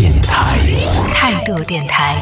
[0.00, 0.58] 电台。
[1.12, 2.16] 态度电台。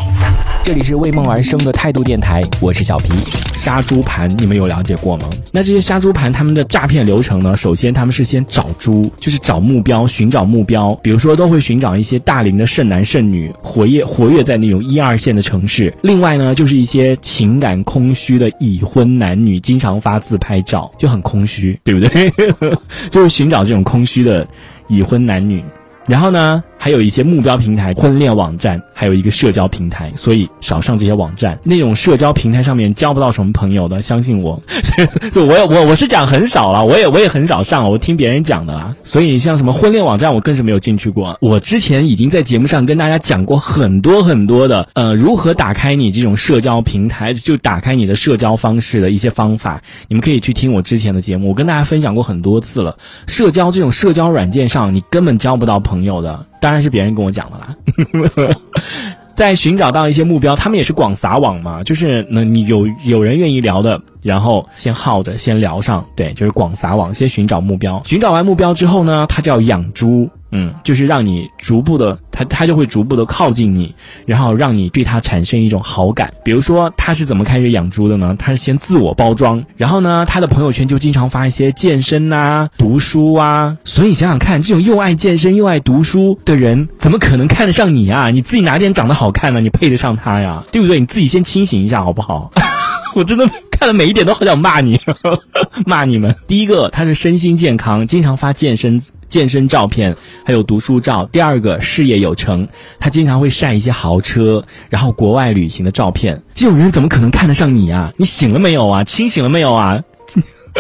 [0.65, 3.11] 这里是为梦而生的态度电台，我是小皮。
[3.55, 5.31] 杀猪盘你们有了解过吗？
[5.53, 7.57] 那这些杀猪盘他们的诈骗流程呢？
[7.57, 15.95] 首先他们是先找猪，就是找目标，寻找目标，比如说都会寻找一些大龄的剩男剩女，活跃活跃在那种一二线的城市。
[16.03, 22.33] 另外呢，就是一些情感空虚的已婚男女，经常发自拍照，就很空虚，对不对？
[23.09, 24.45] 就是寻找这种空虚的
[24.89, 25.63] 已婚男女。
[26.09, 31.59] 然后呢，还有一些目标平台、婚恋网站，还有一个社交平台，所以少上这些网站。
[31.65, 34.63] 那种社交平台上面交不到什么朋友的，相信我，
[35.33, 38.95] 就我我我是讲很少了，我也我也很少上，我听别人讲的啦。
[39.03, 41.37] 所以像什么婚恋网站，我更是没有进去过。
[41.41, 49.83] 我之前已经在节目上跟大家讲过很多很多的，呃，如何打开你这种社交平台，就打开你的社交方式的一些方法。
[50.07, 52.97] 你们可以去听我之前的节目，我跟大家分享过很多次了。
[53.27, 56.48] 社交这种社交软件上，你根本交不到朋友的。
[56.61, 58.55] 当然是别人跟我讲的啦。
[59.35, 68.03] 在寻找到一些目标，他们也是广撒网嘛，就是那你有有人愿意聊的，然后先耗着，先聊上，对，就是广撒网，先寻找目标。
[68.05, 73.95] 寻找完目标之后呢，他就要养猪，嗯，就是让你逐步的，他他就会逐步的靠近你，
[74.27, 76.33] 然后让你对他产生一种好感。
[76.45, 78.35] 比如说他是怎么开始养猪的呢？
[78.39, 83.77] 他是先自我包装，然后呢，他的朋友圈就经常发一些健身呐、读书啊。
[83.85, 88.31] 所以想想看，这种又爱健身又爱读书的人，怎么可能看得上你啊？
[88.31, 89.61] 你自己哪点长得好看呢？
[89.61, 90.65] 你配得上他呀？
[90.73, 91.01] 对不对？
[91.01, 92.51] 你自己先清醒一下好不好？
[93.15, 95.01] 我真的看了每一点都好想骂你，
[95.87, 96.35] 骂你们。
[96.47, 101.25] 第一个，他是身心健康，经常发健身健身照片，还有读书照。
[101.27, 102.67] 第二个，事业有成，
[102.99, 106.43] 他经常会晒一些豪车，然后国外旅行的照片。
[106.55, 108.13] 这种人怎么可能看得上你啊？
[108.17, 109.05] 你醒了没有啊？
[109.05, 110.03] 清醒了没有啊？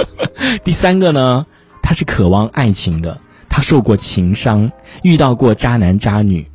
[0.64, 1.46] 第三个呢，
[1.82, 4.70] 他是渴望爱情的，他受过情伤，
[5.02, 6.46] 遇到过渣男渣女。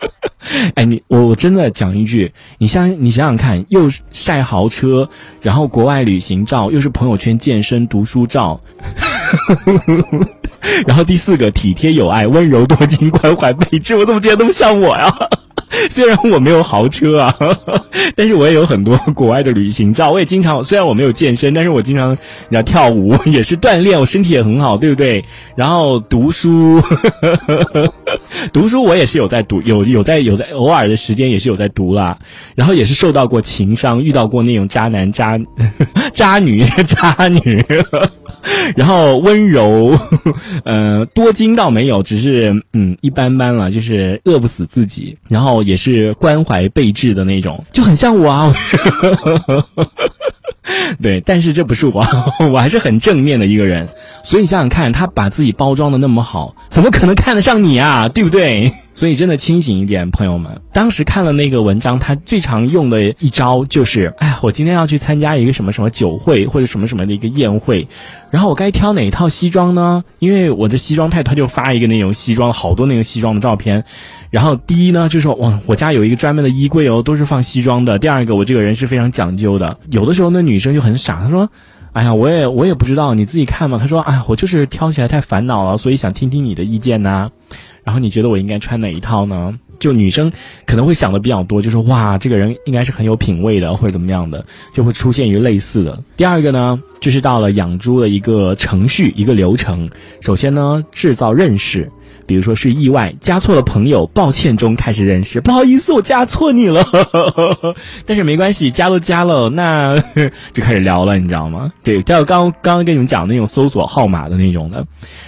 [0.74, 5.08] 哎，你我我真的讲一句，你想你想想看，又晒豪车，
[5.40, 8.60] 然后国外旅行照，又是朋友圈健身读书照，
[10.86, 15.12] 然后第四个体贴有爱、温柔多金、关怀备至，我怎么觉得那么像我呀？
[15.88, 17.34] 虽然我没有豪车啊，
[18.16, 20.10] 但是我也有很多国外的旅行照。
[20.10, 22.16] 我也经常，虽然我没有健身，但是我经常
[22.50, 25.24] 要跳舞，也是锻炼，我身体也很好，对不对？
[25.54, 26.82] 然后读书，
[28.52, 32.18] 读书我也是有在读，有有在有在偶尔的时间也是有在读啦。
[32.56, 35.38] 然后也是受到过情伤，遇到过那种渣男渣
[36.12, 37.64] 渣女渣女，
[38.76, 39.98] 然后温柔，
[40.64, 45.16] 呃，多金倒没有，只是嗯一般般了，就是饿不死自己。
[45.28, 48.52] 然后也是关怀备至的那种，就很像我啊。
[51.02, 52.04] 对，但是这不是我，
[52.52, 53.88] 我还是很正面的一个人。
[54.22, 58.08] 所以你想想看，他把自己包装的那么好，怎么可能看得上你啊？
[58.08, 58.72] 对不对？
[58.92, 60.60] 所以真的清醒一点，朋友们。
[60.72, 67.86] 当时看了那个文章，他最常用的一招就是，哎，我今天要去参加一个什么什么酒会或者什么什么的一个宴会，
[68.30, 70.04] 然后我该挑哪一套西装呢？
[70.18, 73.84] 因为我的西装派，他就发一个那种西装，好多那个西装的照片。
[74.30, 77.98] 然后第一呢，就是说，哇，我家有一个专门的衣柜哦，都是放西装的。
[77.98, 79.78] 第二个，我这个人是非常讲究的。
[79.90, 81.46] 有的时候呢那女生就很傻，她说，
[81.92, 83.78] 哎呀，我也我也不知道，你自己看嘛。
[83.78, 87.30] 她说，哎呀，我就是挑起来太烦恼了，所以想听听你的意见呐。
[87.84, 89.52] 然后你觉得我应该穿哪一套呢？
[89.78, 90.30] 就女生
[90.66, 94.42] 可能会想的比较多，就说哇，这个人应该是很有品味的，或者怎么样的，
[94.72, 96.02] 就会出现于类似的。
[96.16, 99.90] 第二个呢，就是到了养猪的一个程序、一个流程。
[100.20, 101.90] 首先呢，制造认识。
[102.26, 106.84] 比如说是意外加错了朋友，抱歉中开始认识，不好意思，我加错你了，
[108.06, 109.98] 但是没关系，加都加了，那
[110.54, 111.72] 就开始聊了，你知道吗？
[111.82, 114.86] 对，就刚刚刚跟你们讲的那种搜索号码的那种的，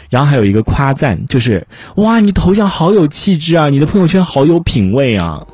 [0.09, 1.67] 然后还有一个夸赞，就是
[1.97, 5.45] 哇，你头像好有气质啊，你的朋友圈好有品味啊，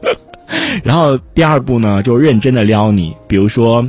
[0.82, 3.86] 然后第二步呢，就认真的撩你，比如说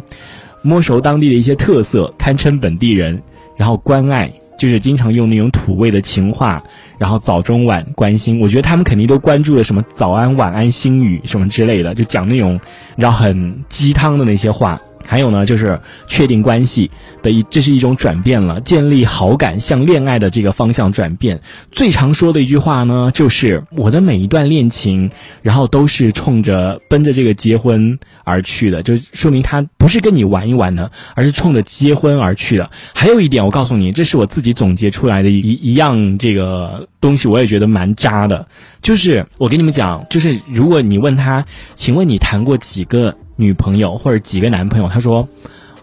[0.61, 3.21] 摸熟当地的一些特色，堪称本地人，
[3.55, 4.31] 然后关爱。
[4.57, 6.61] 就是经常用那种土味的情话，
[6.97, 12.53] 然后早中晚关心，我觉得他们肯定都关注了什么早安、晚安、心语什么之类的，就讲那种
[12.95, 14.79] 你知道很鸡汤的那些话。
[15.05, 16.89] 还有呢，就是确定关系
[17.21, 21.39] 的一，这是一种转变了，建立好感向恋爱的这个方向转变。
[21.71, 25.09] 最常说的一句话呢，就是我的每一段恋情，
[25.41, 32.69] 然后都是冲着奔着这个结婚而去的，就说明他不是跟你玩一玩的，而是冲着结婚而去的。
[32.93, 38.47] 还有一点，我告诉你，这是我自己总结出来的一一样这个东西，我也觉得蛮渣的。
[38.81, 43.15] 就是我跟你们讲，就是如果你问他，请问你谈过几个？
[43.35, 45.27] 女朋友或者几个男朋友，他说，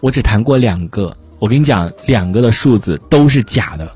[0.01, 1.15] 我只谈过两个。
[1.39, 3.89] 我跟你讲，两个的数字都是假的，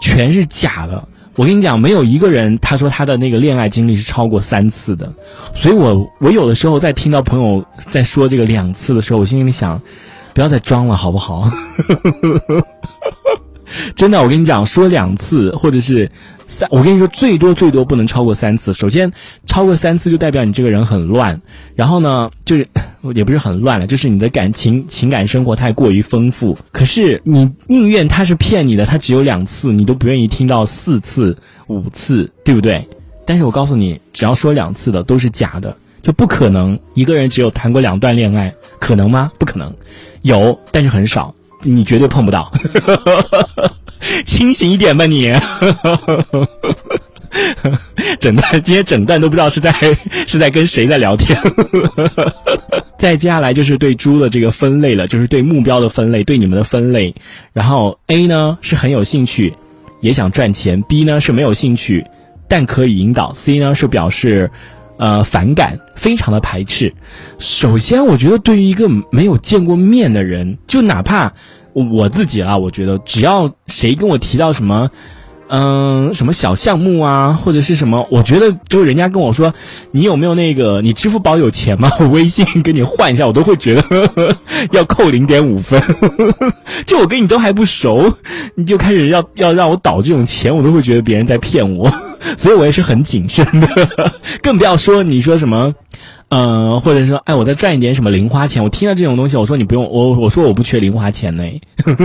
[0.00, 1.06] 全是假的。
[1.36, 5.12] 我跟你讲，没有一个人他说他的那个恋爱经历是超过三次的，
[5.54, 9.80] 所以我我有的时候在听到朋友在说这个两次的时候，我心里想，
[10.32, 11.48] 不要再装了，好不好？
[13.94, 16.10] 真的，我跟你讲，说两次或者是
[16.46, 18.72] 三，我跟你说最多最多不能超过三次。
[18.72, 19.12] 首先，
[19.46, 21.40] 超过三次就代表你这个人很乱，
[21.74, 22.66] 然后呢，就是
[23.14, 26.56] 也不是很乱了，就是你的感情情感生活太过于丰富。
[26.72, 31.36] 可是你宁愿他是骗你的，他只有两次，你都不愿意听到四次、
[31.68, 32.86] 五次，对不对？
[33.26, 39.32] 但是我告诉你，只要说两次的都是假的，就不可能一个人只有谈过两段恋爱，可能吗？
[39.38, 39.74] 不可能，
[40.22, 41.34] 有，但是很少。
[41.64, 42.52] 你绝对碰不到，
[44.24, 45.32] 清醒一点吧你。
[48.20, 49.72] 整段今天整段都不知道是在
[50.26, 51.36] 是在跟谁在聊天。
[52.96, 57.12] 再接下来就是对猪的这个分类了，就是对目标的分类，对你们的分类。
[57.52, 59.52] 然后 A 呢是很有兴趣，
[60.00, 62.04] 也想赚钱；B 呢是没有兴趣，
[62.48, 64.48] 但可以引导；C 呢是表示。
[64.96, 66.92] 呃，反感，非常的排斥。
[67.38, 71.32] 首先，我觉得对于一个没有见过面的人，就哪怕
[71.72, 74.88] 我自己啊，我觉得只要谁跟我提到什么，
[75.48, 79.52] 嗯，什么小项目啊，或者是什么，我觉得就人家跟我说，
[79.90, 81.90] 你有没有那个，你支付宝有钱吗？
[81.98, 84.36] 我 微信给你换一下，我都会觉得
[84.70, 85.82] 要扣零点五分。
[86.86, 88.14] 就我跟你都还不熟，
[88.54, 91.92] 你就开始要要让我倒这种钱，我都会觉得别人在骗我。
[92.36, 93.68] 所以我也是很谨慎的，
[94.42, 95.74] 更不要说你说什么，
[96.28, 98.62] 呃，或者说，哎，我再赚一点什么零花钱。
[98.62, 101.44] 我听到这种东西，我说你不用，我我说我不缺零花钱呢。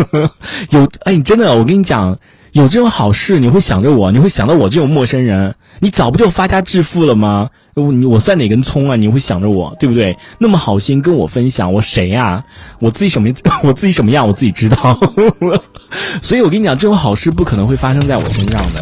[0.71, 2.17] 有，哎，你真的，我跟你讲，
[2.51, 7.49] 有这种好事，你会想着我，你会想到我这种陌生人，你早不就发家致富了吗？
[7.75, 8.97] 我我算哪根葱啊？
[8.97, 10.17] 你会想着我，对不对？
[10.37, 12.43] 那么好心跟我分享，我谁呀？
[12.79, 13.29] 我自己什么？
[13.63, 14.27] 我自己什么样？
[14.27, 14.99] 我自己知道。
[16.21, 18.81] 所以我跟你讲，这种好事不可能会发生在我身上的。